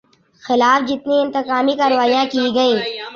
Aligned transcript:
خلاف 0.43 0.79
جتنی 0.89 1.15
انتقامی 1.21 1.73
کارروائیاں 1.79 2.25
کی 2.31 2.43
گئیں 2.55 2.77